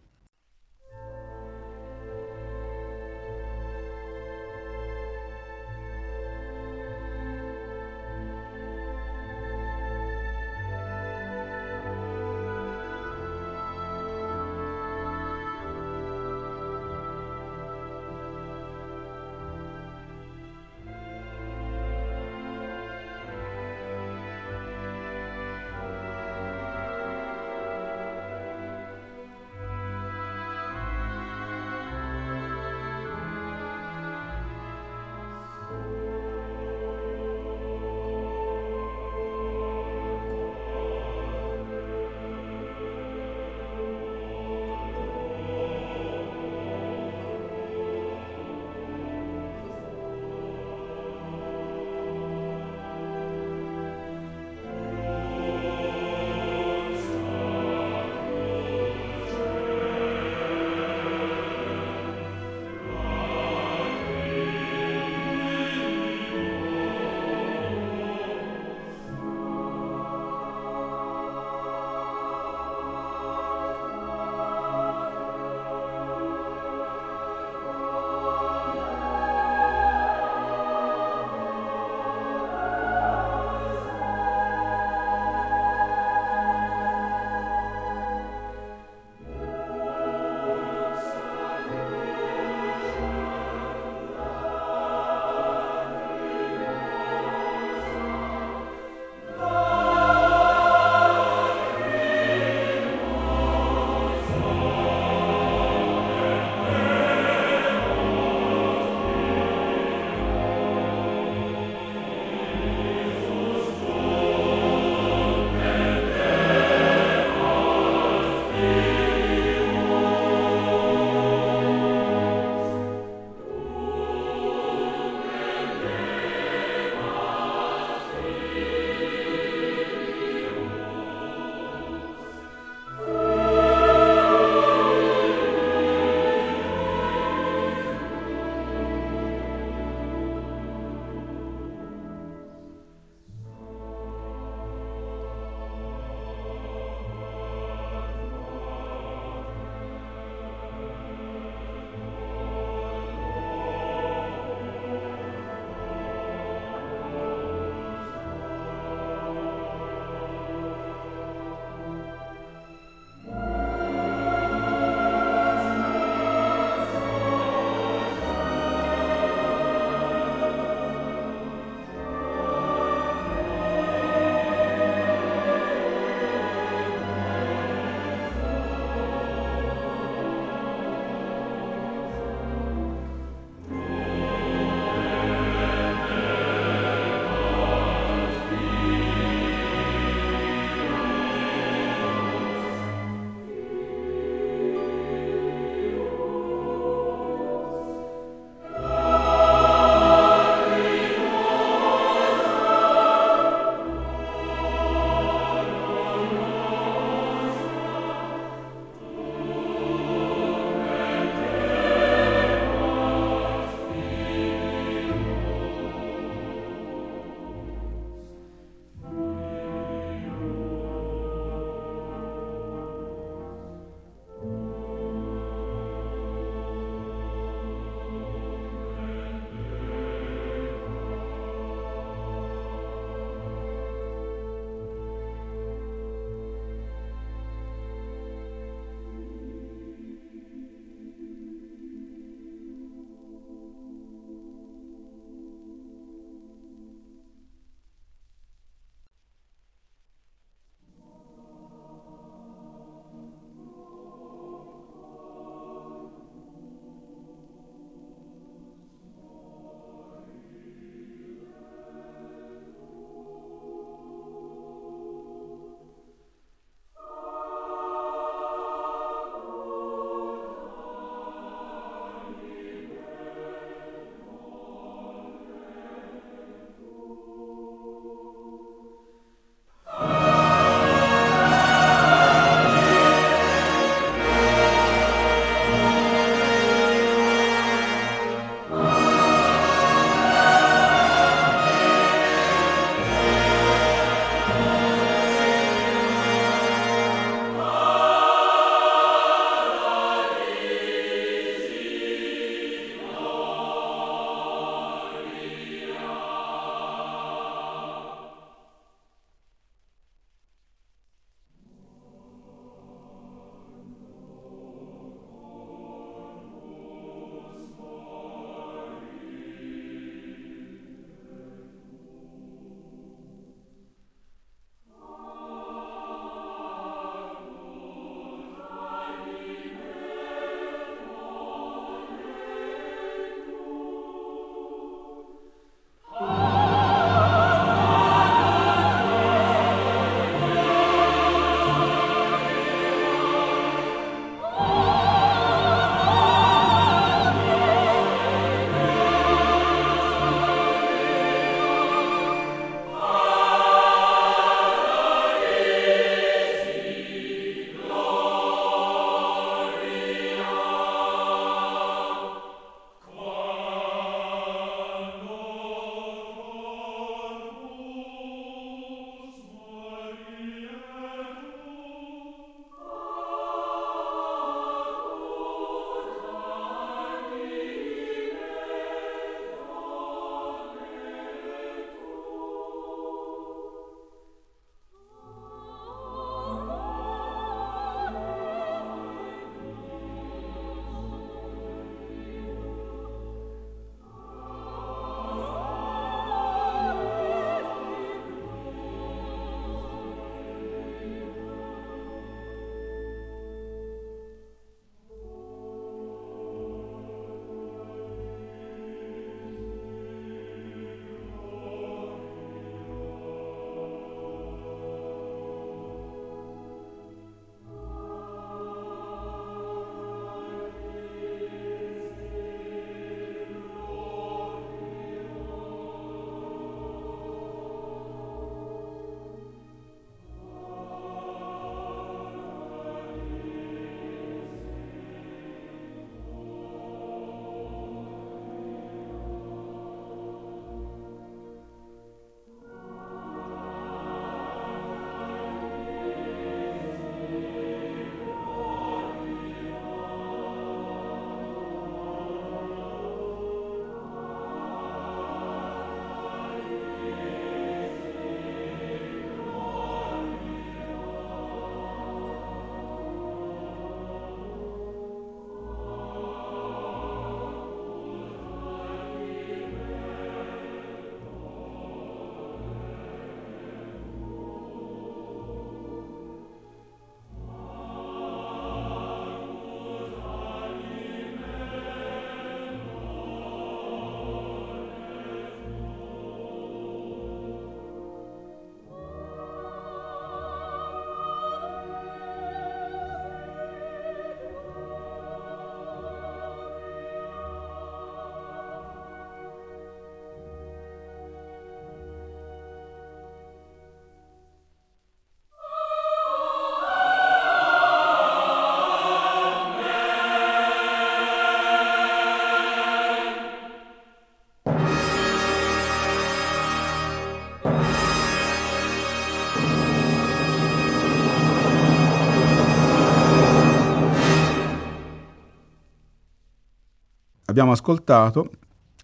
Abbiamo 527.56 527.72
ascoltato 527.72 528.50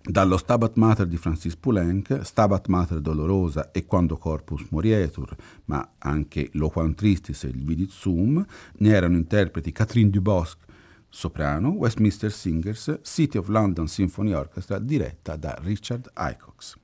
dallo 0.02 0.36
Stabat 0.36 0.76
Mater 0.76 1.06
di 1.06 1.16
Francis 1.16 1.56
Poulenc, 1.56 2.20
Stabat 2.22 2.66
Mater 2.66 3.00
Dolorosa 3.00 3.70
e 3.70 3.86
Quando 3.86 4.18
Corpus 4.18 4.66
Morietur, 4.68 5.34
ma 5.64 5.92
anche 5.96 6.50
Lo 6.52 6.68
Quan 6.68 6.94
Tristis 6.94 7.44
e 7.44 7.48
il 7.48 7.64
Vidit 7.64 7.88
Sum, 7.88 8.44
ne 8.74 8.90
erano 8.90 9.16
interpreti 9.16 9.72
Catherine 9.72 10.10
Dubosc, 10.10 10.58
soprano, 11.08 11.70
Westminster 11.70 12.30
Singers, 12.30 12.98
City 13.00 13.38
of 13.38 13.48
London 13.48 13.88
Symphony 13.88 14.34
Orchestra, 14.34 14.78
diretta 14.78 15.36
da 15.36 15.56
Richard 15.62 16.10
Icox. 16.14 16.76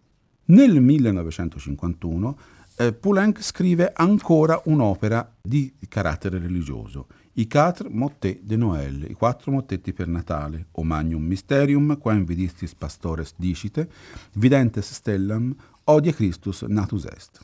Nel 0.46 0.80
1951 0.80 2.38
eh, 2.78 2.94
Poulenc 2.94 3.42
scrive 3.42 3.92
ancora 3.94 4.58
un'opera 4.64 5.36
di 5.38 5.70
carattere 5.86 6.38
religioso, 6.38 7.08
i 7.39 7.47
Quatre 7.47 7.89
Mottet 7.89 8.41
de 8.43 8.57
Noël, 8.57 9.05
i 9.09 9.14
quattro 9.14 9.53
mottetti 9.53 9.93
per 9.93 10.09
Natale, 10.09 10.66
O 10.72 10.82
Magnum 10.82 11.22
Mysterium, 11.22 11.97
quam 11.97 12.24
vidistis 12.24 12.74
pastores 12.74 13.34
dicite, 13.36 13.89
Videntes 14.32 14.91
stellam, 14.93 15.55
Odie 15.84 16.12
Christus 16.12 16.62
natus 16.62 17.05
est. 17.05 17.39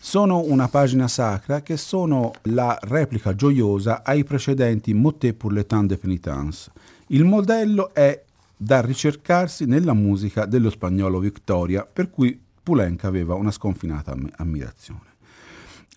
Sono 0.00 0.40
una 0.40 0.68
pagina 0.68 1.08
sacra 1.08 1.60
che 1.60 1.76
sono 1.76 2.32
la 2.44 2.78
replica 2.80 3.34
gioiosa 3.34 4.02
ai 4.02 4.24
precedenti 4.24 4.94
Mottet 4.94 5.34
pour 5.34 5.52
le 5.52 5.66
temps 5.66 5.86
de 5.86 5.98
pénitence. 5.98 6.70
Il 7.08 7.24
modello 7.24 7.92
è 7.92 8.24
da 8.56 8.80
ricercarsi 8.80 9.66
nella 9.66 9.92
musica 9.92 10.46
dello 10.46 10.70
spagnolo 10.70 11.18
Victoria, 11.18 11.84
per 11.84 12.08
cui 12.08 12.40
Poulenc 12.62 13.04
aveva 13.04 13.34
una 13.34 13.50
sconfinata 13.50 14.16
ammirazione. 14.36 15.16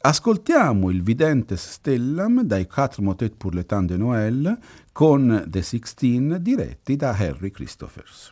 Ascoltiamo 0.03 0.89
il 0.89 1.03
Videntes 1.03 1.59
Stellam 1.73 2.41
dai 2.41 2.65
Quatre 2.65 3.03
Motet 3.03 3.35
pour 3.37 3.51
le 3.51 3.63
temps 3.63 3.83
de 3.83 3.97
Noël 3.97 4.57
con 4.93 5.45
The 5.47 5.61
Sixteen 5.61 6.39
diretti 6.41 6.95
da 6.95 7.11
Harry 7.11 7.51
Christophers. 7.51 8.31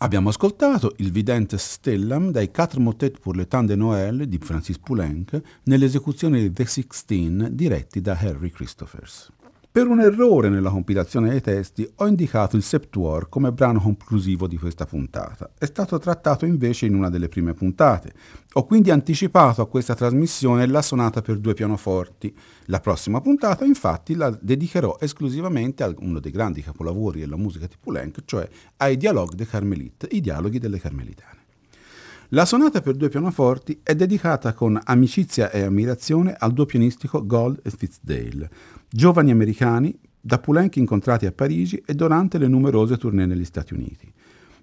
Abbiamo 0.00 0.28
ascoltato 0.28 0.94
il 0.98 1.10
Videntes 1.10 1.60
Stellam 1.60 2.30
dai 2.30 2.52
Quatre 2.52 2.78
Motet 2.78 3.18
pour 3.18 3.34
le 3.34 3.46
temps 3.46 3.64
de 3.64 3.74
Noël 3.74 4.28
di 4.28 4.38
Francis 4.38 4.78
Poulenc 4.78 5.40
nell'esecuzione 5.64 6.40
di 6.40 6.52
The 6.52 6.66
Sixteen 6.66 7.48
diretti 7.50 8.00
da 8.00 8.16
Harry 8.16 8.50
Christophers. 8.50 9.32
Per 9.78 9.86
un 9.86 10.00
errore 10.00 10.48
nella 10.48 10.70
compilazione 10.70 11.30
dei 11.30 11.40
testi 11.40 11.88
ho 11.98 12.08
indicato 12.08 12.56
il 12.56 12.64
Septuor 12.64 13.28
come 13.28 13.52
brano 13.52 13.78
conclusivo 13.78 14.48
di 14.48 14.56
questa 14.56 14.86
puntata. 14.86 15.52
È 15.56 15.66
stato 15.66 16.00
trattato 16.00 16.44
invece 16.46 16.86
in 16.86 16.96
una 16.96 17.08
delle 17.08 17.28
prime 17.28 17.54
puntate. 17.54 18.12
Ho 18.54 18.64
quindi 18.64 18.90
anticipato 18.90 19.62
a 19.62 19.68
questa 19.68 19.94
trasmissione 19.94 20.66
la 20.66 20.82
sonata 20.82 21.22
per 21.22 21.38
due 21.38 21.54
pianoforti. 21.54 22.36
La 22.64 22.80
prossima 22.80 23.20
puntata 23.20 23.64
infatti 23.64 24.16
la 24.16 24.36
dedicherò 24.40 24.96
esclusivamente 24.98 25.84
a 25.84 25.94
uno 26.00 26.18
dei 26.18 26.32
grandi 26.32 26.60
capolavori 26.60 27.20
della 27.20 27.36
musica 27.36 27.68
di 27.68 27.76
Poulenc, 27.78 28.24
cioè 28.24 28.48
ai 28.78 28.96
Dialogue 28.96 29.36
de 29.36 29.46
Carmelite, 29.46 30.08
i 30.10 30.20
dialoghi 30.20 30.58
delle 30.58 30.80
Carmelitane. 30.80 31.37
La 32.32 32.44
sonata 32.44 32.82
per 32.82 32.94
due 32.94 33.08
pianoforti 33.08 33.80
è 33.82 33.94
dedicata 33.94 34.52
con 34.52 34.78
amicizia 34.84 35.50
e 35.50 35.62
ammirazione 35.62 36.34
al 36.38 36.52
duo 36.52 36.66
pianistico 36.66 37.24
Gold 37.24 37.60
e 37.62 37.70
Fitzdale, 37.70 38.50
giovani 38.90 39.30
americani 39.30 39.98
da 40.20 40.38
Poulenc 40.38 40.76
incontrati 40.76 41.24
a 41.24 41.32
Parigi 41.32 41.82
e 41.86 41.94
durante 41.94 42.36
le 42.36 42.46
numerose 42.46 42.98
tournée 42.98 43.24
negli 43.24 43.46
Stati 43.46 43.72
Uniti. 43.72 44.12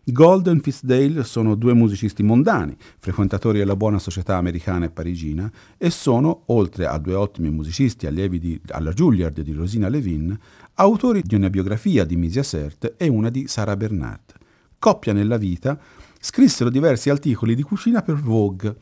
Golden 0.04 0.60
Fitzdale 0.60 1.24
sono 1.24 1.56
due 1.56 1.74
musicisti 1.74 2.22
mondani, 2.22 2.78
frequentatori 3.00 3.58
della 3.58 3.76
buona 3.76 3.98
società 3.98 4.38
americana 4.38 4.86
e 4.86 4.92
parigina, 4.92 5.52
e 5.76 5.90
sono, 5.90 6.44
oltre 6.48 6.86
a 6.86 7.00
due 7.00 7.16
ottimi 7.16 7.50
musicisti 7.50 8.06
allievi 8.06 8.38
di, 8.38 8.62
alla 8.68 8.92
Juilliard 8.92 9.42
di 9.42 9.54
Rosina 9.54 9.90
Levin, 9.90 10.38
autori 10.76 11.24
di 11.24 11.34
una 11.34 11.50
biografia 11.50 12.06
di 12.06 12.16
Misia 12.16 12.44
Sert 12.44 12.94
e 12.96 13.08
una 13.08 13.32
di 13.32 13.48
Sarah 13.48 13.76
Bernard. 13.76 14.34
Coppia 14.78 15.14
nella 15.14 15.38
vita, 15.38 15.80
scrissero 16.26 16.72
diversi 16.72 17.12
articoli 17.12 17.54
di 17.54 17.62
cucina 17.62 18.02
per 18.02 18.16
Vogue, 18.16 18.76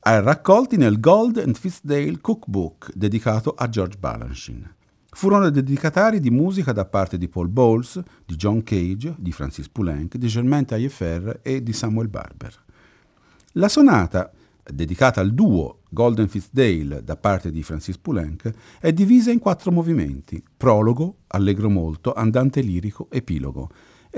raccolti 0.00 0.78
nel 0.78 0.98
Gold 0.98 1.36
and 1.36 1.54
Fitzdale 1.54 2.18
Cookbook 2.18 2.92
dedicato 2.94 3.52
a 3.54 3.68
George 3.68 3.98
Balanchine. 3.98 4.76
Furono 5.10 5.50
dedicatari 5.50 6.18
di 6.18 6.30
musica 6.30 6.72
da 6.72 6.86
parte 6.86 7.18
di 7.18 7.28
Paul 7.28 7.48
Bowles, 7.48 8.00
di 8.24 8.36
John 8.36 8.62
Cage, 8.62 9.14
di 9.18 9.32
Francis 9.32 9.68
Poulenc, 9.68 10.16
di 10.16 10.28
Germain 10.28 10.64
Taillefer 10.64 11.40
e 11.42 11.62
di 11.62 11.74
Samuel 11.74 12.08
Barber. 12.08 12.54
La 13.52 13.68
sonata, 13.68 14.32
dedicata 14.64 15.20
al 15.20 15.34
duo 15.34 15.80
Golden 15.90 16.28
Fitzdale 16.28 17.04
da 17.04 17.16
parte 17.16 17.50
di 17.50 17.62
Francis 17.62 17.98
Poulenc, 17.98 18.50
è 18.80 18.94
divisa 18.94 19.30
in 19.30 19.40
quattro 19.40 19.70
movimenti: 19.72 20.42
prologo, 20.56 21.16
allegro 21.26 21.68
molto, 21.68 22.14
andante 22.14 22.62
lirico, 22.62 23.08
epilogo 23.10 23.68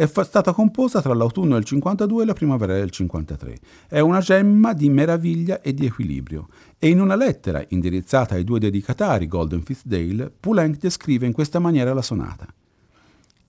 è 0.01 0.07
stata 0.07 0.55
composta 0.55 1.03
tra 1.03 1.12
l'autunno 1.12 1.57
del 1.57 1.64
52 1.64 2.22
e 2.22 2.24
la 2.24 2.32
primavera 2.32 2.72
del 2.72 2.88
53. 2.88 3.59
È 3.86 4.01
una 4.01 4.20
gemma 4.20 4.72
di 4.72 4.88
meraviglia 4.88 5.61
e 5.61 5.74
di 5.74 5.84
equilibrio. 5.84 6.48
E 6.78 6.88
in 6.88 7.03
una 7.03 7.16
lettera 7.16 7.62
indirizzata 7.68 8.34
ai 8.34 8.44
due 8.44 8.59
dedicatari, 8.59 9.28
Golden 9.28 9.61
Fitzdale, 9.61 10.32
Poulenc 10.40 10.78
descrive 10.78 11.26
in 11.26 11.34
questa 11.34 11.59
maniera 11.59 11.92
la 11.92 12.01
sonata. 12.01 12.46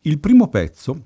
Il 0.02 0.20
primo 0.20 0.49
pezzo 0.49 1.06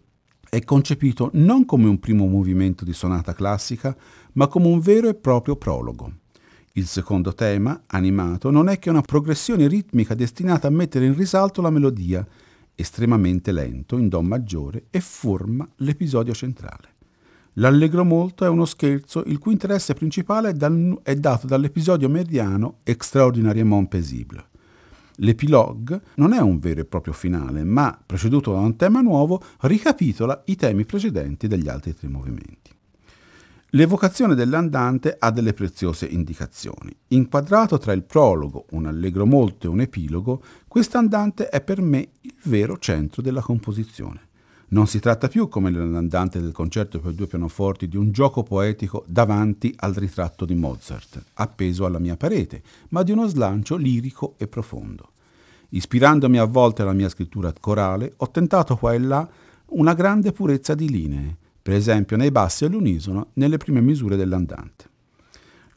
è 0.49 0.63
concepito 0.63 1.29
non 1.33 1.65
come 1.65 1.87
un 1.89 1.99
primo 1.99 2.25
movimento 2.25 2.83
di 2.83 2.93
sonata 2.93 3.35
classica, 3.35 3.95
ma 4.33 4.47
come 4.47 4.65
un 4.65 4.79
vero 4.79 5.09
e 5.09 5.13
proprio 5.13 5.57
prologo. 5.57 6.11
Il 6.71 6.87
secondo 6.87 7.35
tema, 7.35 7.83
animato, 7.85 8.49
non 8.49 8.67
è 8.67 8.79
che 8.79 8.89
una 8.89 9.01
progressione 9.01 9.67
ritmica 9.67 10.15
destinata 10.15 10.65
a 10.65 10.71
mettere 10.71 11.05
in 11.05 11.15
risalto 11.15 11.61
la 11.61 11.69
melodia, 11.69 12.25
estremamente 12.75 13.51
lento 13.51 13.97
in 13.97 14.07
Do 14.09 14.21
maggiore 14.21 14.85
e 14.89 14.99
forma 14.99 15.67
l'episodio 15.77 16.33
centrale. 16.33 16.93
L'Allegro 17.53 18.03
molto 18.03 18.43
è 18.43 18.49
uno 18.49 18.65
scherzo 18.65 19.23
il 19.27 19.39
cui 19.39 19.53
interesse 19.53 19.93
principale 19.93 20.49
è, 20.49 20.53
dal, 20.53 20.99
è 21.03 21.15
dato 21.15 21.47
dall'episodio 21.47 22.09
mediano 22.09 22.79
Extraordinariement 22.83 23.87
paisible. 23.87 24.45
L'epilogue 25.19 26.01
non 26.15 26.33
è 26.33 26.39
un 26.39 26.59
vero 26.59 26.81
e 26.81 26.85
proprio 26.85 27.13
finale, 27.13 27.63
ma, 27.63 27.97
preceduto 28.05 28.51
da 28.51 28.59
un 28.59 28.75
tema 28.75 28.99
nuovo, 28.99 29.41
ricapitola 29.61 30.43
i 30.47 30.57
temi 30.57 30.83
precedenti 30.83 31.47
degli 31.47 31.69
altri 31.69 31.95
tre 31.95 32.09
movimenti. 32.09 32.73
L'evocazione 33.69 34.35
dell'andante 34.35 35.15
ha 35.17 35.31
delle 35.31 35.53
preziose 35.53 36.05
indicazioni. 36.05 36.95
Inquadrato 37.09 37.77
tra 37.77 37.91
il 37.93 38.03
prologo, 38.03 38.65
un 38.71 38.85
allegro 38.85 39.25
molto 39.25 39.67
e 39.67 39.69
un 39.69 39.81
epilogo, 39.81 40.41
quest'andante 40.75 41.47
è 41.47 41.61
per 41.61 41.79
me 41.79 42.09
il 42.19 42.35
vero 42.43 42.77
centro 42.77 43.21
della 43.21 43.39
composizione. 43.39 44.19
Non 44.71 44.87
si 44.87 44.99
tratta 44.99 45.29
più, 45.29 45.47
come 45.47 45.69
nell'andante 45.69 46.41
del 46.41 46.51
concerto 46.51 46.99
per 46.99 47.13
due 47.13 47.27
pianoforti, 47.27 47.87
di 47.87 47.95
un 47.95 48.11
gioco 48.11 48.43
poetico 48.43 49.05
davanti 49.07 49.73
al 49.77 49.93
ritratto 49.93 50.43
di 50.43 50.53
Mozart, 50.53 51.23
appeso 51.35 51.85
alla 51.85 51.99
mia 51.99 52.17
parete, 52.17 52.61
ma 52.89 53.03
di 53.03 53.13
uno 53.13 53.25
slancio 53.25 53.77
lirico 53.77 54.33
e 54.37 54.49
profondo. 54.49 55.11
Ispirandomi 55.69 56.39
a 56.39 56.43
volte 56.43 56.81
alla 56.81 56.91
mia 56.91 57.07
scrittura 57.07 57.53
corale, 57.57 58.11
ho 58.17 58.29
tentato 58.29 58.75
qua 58.75 58.93
e 58.93 58.99
là 58.99 59.25
una 59.67 59.93
grande 59.93 60.33
purezza 60.33 60.75
di 60.75 60.89
linee, 60.89 61.37
per 61.61 61.73
esempio 61.73 62.17
nei 62.17 62.31
bassi 62.31 62.65
all'unisono 62.65 63.29
nelle 63.35 63.55
prime 63.55 63.79
misure 63.79 64.17
dell'andante. 64.17 64.89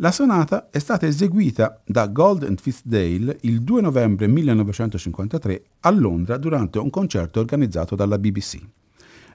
La 0.01 0.13
sonata 0.13 0.69
è 0.71 0.79
stata 0.79 1.07
eseguita 1.07 1.81
da 1.85 2.07
Gold 2.07 2.45
and 2.45 2.61
Fitzdale 2.61 3.39
il 3.41 3.63
2 3.63 3.81
novembre 3.81 4.29
1953 4.29 5.63
a 5.81 5.91
Londra 5.91 6.37
durante 6.37 6.79
un 6.79 6.89
concerto 6.89 7.41
organizzato 7.41 7.97
dalla 7.97 8.17
BBC. 8.17 8.61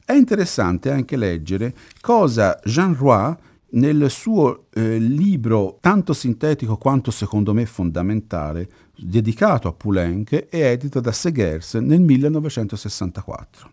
È 0.05 0.13
interessante 0.13 0.89
anche 0.89 1.17
leggere 1.17 1.73
cosa 1.99 2.57
Jean 2.63 2.95
Roy 2.95 3.35
nel 3.71 4.09
suo 4.09 4.67
eh, 4.73 4.99
libro 4.99 5.79
tanto 5.81 6.13
sintetico 6.13 6.77
quanto 6.77 7.11
secondo 7.11 7.53
me 7.53 7.65
fondamentale, 7.65 8.69
dedicato 8.95 9.67
a 9.67 9.73
Poulenc 9.73 10.47
e 10.49 10.59
edito 10.59 11.01
da 11.01 11.11
Segers 11.11 11.73
nel 11.73 11.99
1964. 11.99 13.72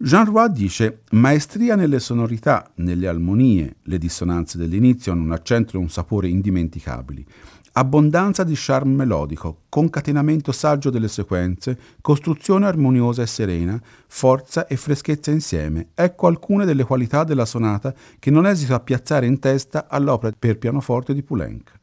Jean 0.00 0.26
Roy 0.26 0.52
dice 0.52 1.00
maestria 1.10 1.74
nelle 1.74 1.98
sonorità, 1.98 2.70
nelle 2.76 3.08
armonie, 3.08 3.78
le 3.82 3.98
dissonanze 3.98 4.56
dell'inizio 4.56 5.10
hanno 5.10 5.24
un 5.24 5.32
accento 5.32 5.74
e 5.74 5.80
un 5.80 5.88
sapore 5.88 6.28
indimenticabili, 6.28 7.26
abbondanza 7.72 8.44
di 8.44 8.54
charme 8.56 8.94
melodico, 8.94 9.62
concatenamento 9.68 10.52
saggio 10.52 10.90
delle 10.90 11.08
sequenze, 11.08 11.76
costruzione 12.00 12.66
armoniosa 12.66 13.22
e 13.22 13.26
serena, 13.26 13.82
forza 14.06 14.68
e 14.68 14.76
freschezza 14.76 15.32
insieme. 15.32 15.88
Ecco 15.94 16.28
alcune 16.28 16.64
delle 16.64 16.84
qualità 16.84 17.24
della 17.24 17.44
sonata 17.44 17.92
che 18.20 18.30
non 18.30 18.46
esito 18.46 18.74
a 18.74 18.80
piazzare 18.80 19.26
in 19.26 19.40
testa 19.40 19.88
all'opera 19.88 20.32
per 20.38 20.58
pianoforte 20.58 21.12
di 21.12 21.24
Poulenc. 21.24 21.77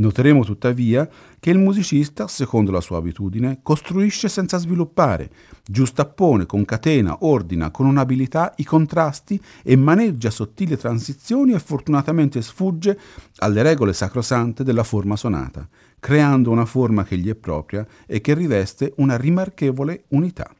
Noteremo 0.00 0.44
tuttavia 0.44 1.06
che 1.38 1.50
il 1.50 1.58
musicista, 1.58 2.26
secondo 2.26 2.70
la 2.70 2.80
sua 2.80 2.96
abitudine, 2.96 3.60
costruisce 3.62 4.30
senza 4.30 4.56
sviluppare, 4.56 5.30
giustappone, 5.62 6.46
concatena, 6.46 7.18
ordina 7.20 7.70
con 7.70 7.84
un'abilità 7.84 8.54
i 8.56 8.64
contrasti 8.64 9.38
e 9.62 9.76
maneggia 9.76 10.30
sottili 10.30 10.78
transizioni 10.78 11.52
e 11.52 11.58
fortunatamente 11.58 12.40
sfugge 12.40 12.98
alle 13.36 13.62
regole 13.62 13.92
sacrosante 13.92 14.64
della 14.64 14.84
forma 14.84 15.16
sonata, 15.16 15.68
creando 15.98 16.50
una 16.50 16.64
forma 16.64 17.04
che 17.04 17.18
gli 17.18 17.28
è 17.28 17.34
propria 17.34 17.86
e 18.06 18.22
che 18.22 18.32
riveste 18.32 18.94
una 18.96 19.18
rimarchevole 19.18 20.04
unità. 20.08 20.50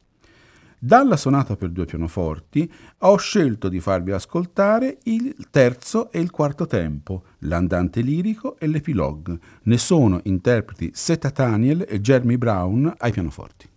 Dalla 0.83 1.15
sonata 1.15 1.55
per 1.55 1.69
due 1.69 1.85
pianoforti 1.85 2.67
ho 3.01 3.15
scelto 3.15 3.69
di 3.69 3.79
farvi 3.79 4.13
ascoltare 4.13 4.97
il 5.03 5.35
terzo 5.51 6.11
e 6.11 6.19
il 6.19 6.31
quarto 6.31 6.65
tempo, 6.65 7.25
l'andante 7.41 8.01
lirico 8.01 8.57
e 8.57 8.65
l'epilogue. 8.65 9.37
Ne 9.65 9.77
sono 9.77 10.21
interpreti 10.23 10.89
Seta 10.91 11.29
Daniel 11.29 11.85
e 11.87 12.01
Jeremy 12.01 12.35
Brown 12.37 12.91
ai 12.97 13.11
pianoforti. 13.11 13.70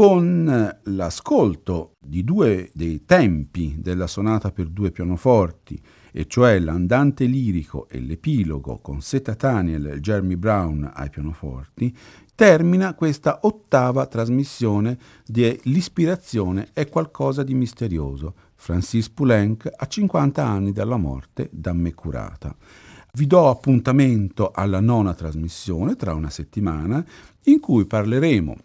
Con 0.00 0.78
l'ascolto 0.84 1.96
di 2.00 2.24
due 2.24 2.70
dei 2.72 3.04
tempi 3.04 3.76
della 3.82 4.06
sonata 4.06 4.50
per 4.50 4.68
due 4.68 4.92
pianoforti 4.92 5.78
e 6.10 6.26
cioè 6.26 6.58
l'andante 6.58 7.26
lirico 7.26 7.86
e 7.86 8.00
l'epilogo 8.00 8.78
con 8.78 9.02
Seta 9.02 9.34
Daniel 9.34 9.88
e 9.88 10.00
Jeremy 10.00 10.36
Brown 10.36 10.90
ai 10.94 11.10
pianoforti, 11.10 11.94
termina 12.34 12.94
questa 12.94 13.40
ottava 13.42 14.06
trasmissione 14.06 14.96
di 15.26 15.60
L'ispirazione 15.64 16.70
è 16.72 16.88
qualcosa 16.88 17.42
di 17.42 17.52
misterioso. 17.52 18.34
Francis 18.54 19.10
Poulenc 19.10 19.70
a 19.70 19.86
50 19.86 20.42
anni 20.42 20.72
dalla 20.72 20.96
morte 20.96 21.50
da 21.52 21.74
me 21.74 21.92
curata. 21.92 22.56
Vi 23.12 23.26
do 23.26 23.50
appuntamento 23.50 24.50
alla 24.50 24.80
nona 24.80 25.12
trasmissione 25.12 25.94
tra 25.96 26.14
una 26.14 26.30
settimana 26.30 27.04
in 27.44 27.60
cui 27.60 27.84
parleremo 27.84 28.56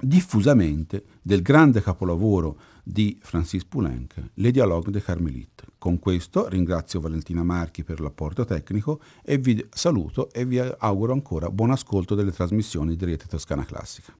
diffusamente 0.00 1.04
del 1.22 1.42
grande 1.42 1.82
capolavoro 1.82 2.56
di 2.82 3.18
Francis 3.20 3.64
Poulenc, 3.64 4.14
Le 4.34 4.50
Dialogue 4.50 4.90
de 4.90 5.02
Carmelite. 5.02 5.64
Con 5.78 5.98
questo 5.98 6.48
ringrazio 6.48 7.00
Valentina 7.00 7.42
Marchi 7.42 7.84
per 7.84 8.00
l'apporto 8.00 8.44
tecnico 8.44 9.00
e 9.22 9.38
vi 9.38 9.64
saluto 9.70 10.30
e 10.32 10.44
vi 10.44 10.58
auguro 10.58 11.12
ancora 11.12 11.50
buon 11.50 11.70
ascolto 11.70 12.14
delle 12.14 12.32
trasmissioni 12.32 12.96
di 12.96 13.04
Rete 13.04 13.26
Toscana 13.26 13.64
Classica. 13.64 14.16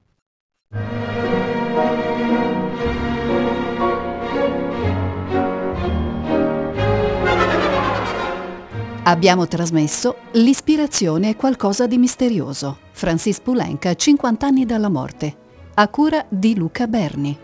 Abbiamo 9.03 9.47
trasmesso 9.47 10.17
L'ispirazione 10.33 11.29
è 11.29 11.35
qualcosa 11.35 11.87
di 11.87 11.97
misterioso. 11.97 12.77
Francis 12.91 13.39
Poulenc, 13.39 13.95
50 13.95 14.45
anni 14.45 14.65
dalla 14.65 14.89
morte 14.89 15.38
a 15.81 15.87
cura 15.87 16.25
di 16.27 16.57
Luca 16.57 16.87
Berni. 16.87 17.39